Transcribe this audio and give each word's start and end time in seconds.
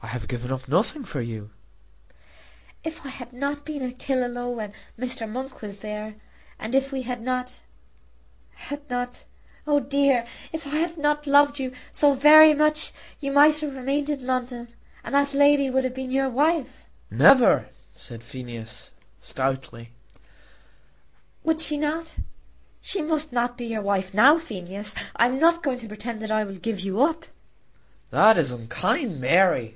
"I 0.00 0.10
have 0.12 0.28
given 0.28 0.52
up 0.52 0.68
nothing 0.68 1.02
for 1.02 1.20
you." 1.20 1.50
"If 2.84 3.04
I 3.04 3.08
had 3.08 3.32
not 3.32 3.64
been 3.66 3.82
at 3.82 3.98
Killaloe 3.98 4.48
when 4.48 4.72
Mr. 4.98 5.28
Monk 5.28 5.60
was 5.60 5.82
here, 5.82 6.14
and 6.58 6.74
if 6.74 6.92
we 6.92 7.02
had 7.02 7.20
not, 7.20 7.58
had 8.54 8.88
not, 8.88 9.24
oh 9.66 9.80
dear, 9.80 10.24
if 10.52 10.66
I 10.68 10.76
had 10.78 10.98
not 10.98 11.26
loved 11.26 11.58
you 11.58 11.72
so 11.90 12.14
very 12.14 12.54
much, 12.54 12.92
you 13.20 13.32
might 13.32 13.58
have 13.58 13.76
remained 13.76 14.08
in 14.08 14.24
London, 14.24 14.68
and 15.04 15.14
that 15.16 15.34
lady 15.34 15.68
would 15.68 15.82
have 15.84 15.94
been 15.94 16.12
your 16.12 16.30
wife." 16.30 16.84
"Never!" 17.10 17.66
said 17.96 18.22
Phineas 18.22 18.92
stoutly. 19.20 19.90
"Would 21.42 21.60
she 21.60 21.76
not? 21.76 22.14
She 22.80 23.02
must 23.02 23.32
not 23.32 23.58
be 23.58 23.66
your 23.66 23.82
wife 23.82 24.14
now, 24.14 24.38
Phineas. 24.38 24.94
I 25.16 25.26
am 25.26 25.38
not 25.38 25.62
going 25.62 25.78
to 25.80 25.88
pretend 25.88 26.20
that 26.20 26.30
I 26.30 26.44
will 26.44 26.56
give 26.56 26.80
you 26.80 27.02
up." 27.02 27.26
"That 28.10 28.38
is 28.38 28.52
unkind, 28.52 29.20
Mary." 29.20 29.74